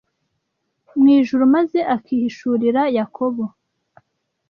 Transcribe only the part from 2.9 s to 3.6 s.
Yakobo